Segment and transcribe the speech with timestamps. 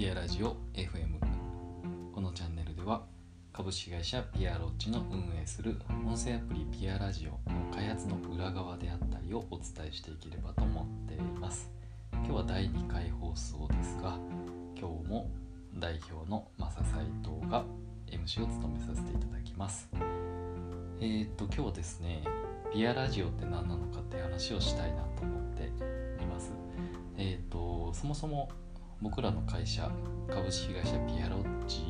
[0.00, 1.20] ピアラジオ FM
[2.14, 3.02] このチャンネルでは
[3.52, 5.76] 株式会社ピアロッチの運営する
[6.06, 11.70] 音声アプリピアラジオの開発の裏側であったりをお伝えしていければと思っています。
[12.12, 14.18] 今日は第2回放送ですが
[14.74, 15.30] 今日も
[15.74, 17.66] 代表のマサ斎藤が
[18.06, 19.90] MC を務めさせていただきます。
[21.02, 22.24] えー、っと今日はですね
[22.72, 25.64] ピアラジオって何なのかって話をしたいなと思って
[26.22, 26.54] います。
[27.18, 28.48] えー、っとそもそも
[29.02, 29.90] 僕らの会社
[30.28, 31.80] 株式会社ピアロッチ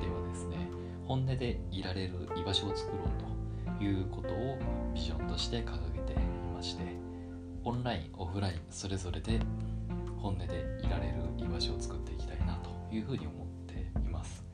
[0.00, 0.68] ではですね
[1.04, 4.58] 本音でいられる居場所を作ろうということを
[4.94, 6.16] ビジョンとして掲げてい
[6.54, 6.84] まして
[7.64, 9.40] オンラインオフラインそれぞれで
[10.18, 10.44] 本音で
[10.82, 14.44] いられる居場所を作っていきたいなというふうに思っています。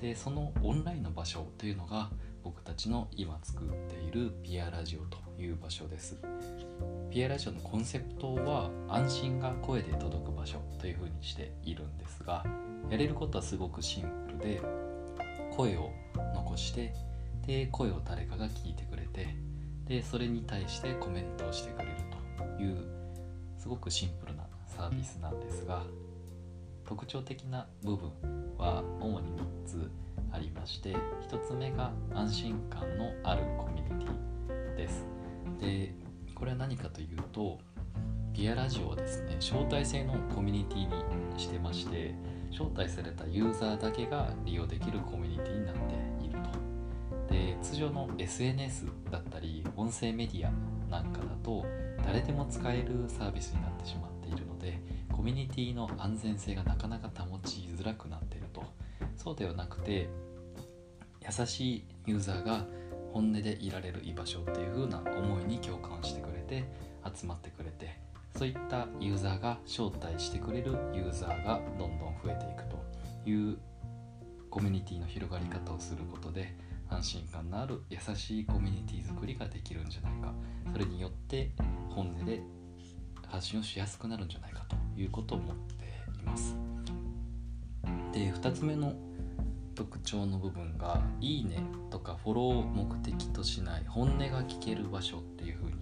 [0.00, 2.10] でそのオンラインの場所というのが
[2.44, 6.16] 僕たちの今作っているピアラジオという場所です。
[7.18, 12.44] ピアラジオのコンセプトは安心が声で届く場所というふうにしているんですが
[12.90, 14.62] やれることはすごくシンプルで
[15.50, 15.90] 声を
[16.36, 16.94] 残して
[17.44, 19.34] で声を誰かが聞いてくれて
[19.88, 21.90] でそれに対してコメントをしてくれる
[22.56, 22.86] という
[23.58, 25.82] すごくシンプルなサービスなんですが
[26.86, 28.12] 特徴的な部分
[28.58, 29.90] は主に3つ
[30.30, 30.94] ありまして
[31.28, 35.04] 1つ目が安心感のあるコミュニティです。
[35.60, 36.07] で
[36.38, 37.58] これは何かというと
[38.32, 42.14] ピアラジオはですね招待制のコミュニティにしてまして
[42.50, 46.38] 招待されたユーザーだけが利用できるコミュニティになっている
[47.28, 47.34] と。
[47.34, 50.52] で通常の SNS だったり音声メディア
[50.90, 51.66] なんかだと
[52.04, 54.80] 誰でも使えるサービスになってしまっているので
[55.12, 58.62] コミュニティの安全性がなかなか保ちづらくなっていると。
[59.16, 60.08] そうではなくて
[61.26, 62.64] 優しいユーザーが
[63.18, 66.62] 本音でいられる居場所っていう風な思いに共感してくれて
[67.04, 67.98] 集まってくれて
[68.36, 72.78] そういったユーザーが招待してくれるユーザーがどんどん増えていくと
[73.28, 73.58] いう
[74.48, 76.54] コミュニティの広がり方をすることで
[76.88, 80.32] 安心感のある優しいコミュニティ作りができるんじゃないか。
[80.72, 81.50] それによって
[81.90, 82.40] 本音で
[83.26, 86.56] 発信をしやすくなるんじゃないかということを思っています。
[88.12, 88.94] で2つ目の
[89.78, 95.76] 特徴の部分が「いいね」とかフォローを目的としない本音が聞ける場所っていうふうに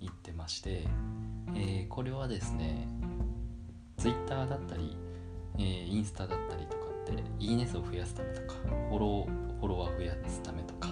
[0.00, 0.82] 言ってまして、
[1.54, 2.88] えー、これはですね
[3.98, 4.96] Twitter だったり、
[5.58, 8.54] えー、インスタだったりとかっていいね数を増やすためとか
[8.88, 10.88] フォローフォロワー増やすためとか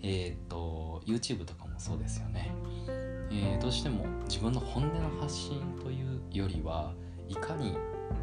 [0.00, 2.50] えっ、と YouTube とかもそうですよね、
[3.30, 6.94] え、どうしても自分の本音の発信というよりは
[7.28, 7.76] いかに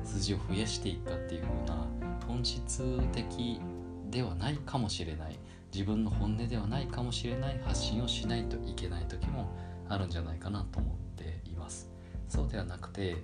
[0.03, 1.87] 数字を増やしていくかっていう風な
[2.27, 3.61] 本質的
[4.09, 5.39] ではないかもしれない
[5.73, 9.49] 自分の本音ではないかもしれない発信をしないといけない時も
[9.89, 11.89] あるんじゃないかなと思っています。
[12.27, 13.17] そうではなくて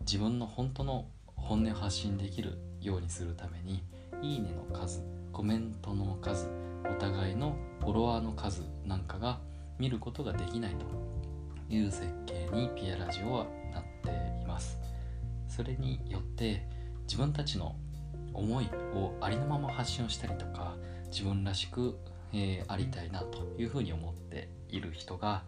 [0.00, 3.82] 自分の本当の本音を発信できるようにするために
[4.22, 6.48] いいねの数コメントの数
[6.84, 9.40] お互いのフォロワーの数なんかが
[9.78, 11.08] 見ることができないと。
[11.70, 14.10] いう設計にピアラジオはなって
[14.42, 14.78] います。
[15.58, 16.62] それによって
[17.02, 17.74] 自分たちの
[18.32, 20.76] 思いをありのまま発信をしたりとか
[21.10, 21.98] 自分らしく、
[22.32, 25.42] えー、ありたいなというふうに思っている人が、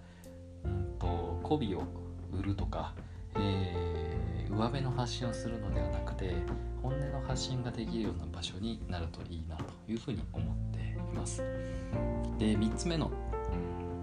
[0.65, 1.85] うんと、媚びを
[2.33, 2.93] 売るとか、
[3.37, 6.35] えー、上辺の発信をするのではなくて
[6.83, 11.45] 本音の発信ができるような場所になるといいなというふうに思っています。
[12.37, 13.13] で3つ目の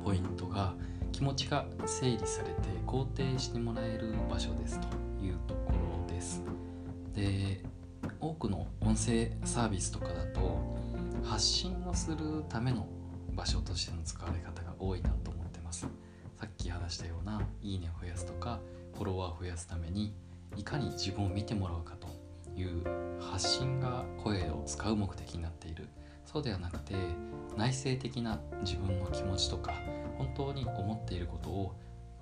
[0.06, 0.74] ポイントが
[1.12, 4.88] 気持ちが整理されて肯定してもらえる場所ですと
[5.22, 5.67] いうところ
[6.18, 6.42] です。
[7.16, 7.64] で
[8.20, 10.60] 多くの音声サービスとかだと
[11.24, 12.88] 発信をするための
[13.36, 15.88] 場所としての使われ方が多いなと思ってます。
[16.36, 18.60] さっき話したようないいねを増やすとか
[18.96, 20.16] フォロワーを増やすために
[20.56, 22.08] いかに自分を見てもらうかと
[22.60, 22.84] いう
[23.22, 25.88] 発信が声を使う目的になっている。
[26.26, 26.96] そうではなくて
[27.56, 29.74] 内省的な自分の気持ちとか
[30.18, 31.76] 本当に思っていることを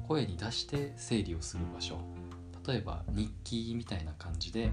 [0.08, 1.98] 声に出して整理をする場所。
[2.68, 4.72] 例えば日記みたいな感じで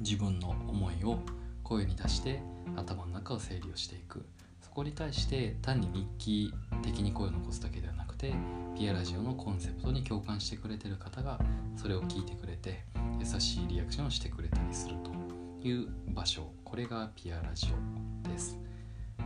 [0.00, 1.18] 自分の思いを
[1.62, 2.40] 声に出して
[2.76, 4.24] 頭の中を整理をしていく。
[4.60, 8.32] そこに対して単に日記的に声を残すだけではなくて
[8.76, 11.38] ピアラジオのコンセプトに共感してくれてる方が
[11.76, 12.84] それを聞いてくれて
[13.20, 15.12] 優しいリアクションをしてくれたりすると
[15.66, 16.50] いう場所。
[16.64, 17.68] これがピアラジ
[18.24, 18.58] オです。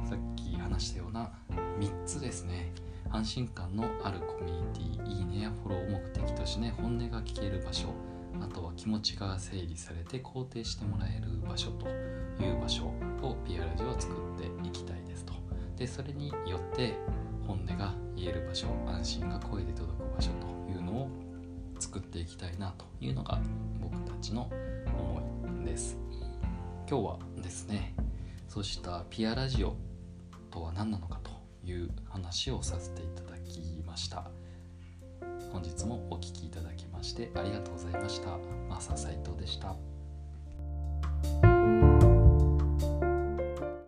[0.04, 1.30] さっき話したような
[1.78, 2.70] 3つですね。
[3.10, 7.88] 安心感のあるコミュニティいいねやフォローを目的として本音が聞ける場所
[8.40, 12.84] あとは気持ちが整理されて肯定してもらえる場所という場所
[13.22, 15.32] をピアラジオは作っていきたいですと。
[15.76, 16.94] でそれによって
[17.46, 21.08] 本音が言える場所安心が声で届く場所というのを
[21.78, 23.40] 作っていきたいなというのが
[23.80, 24.50] 僕たちの
[24.86, 25.22] 思
[25.62, 25.96] いです。
[26.88, 27.94] 今日はですね
[28.48, 29.76] そうしたピアラジオ
[30.50, 31.17] とは何なのか
[31.70, 34.30] いう話をさせていただきました。
[35.52, 38.38] 本日もお聴きいただきましてありがとうございました。
[38.68, 39.97] マサ斎藤でした。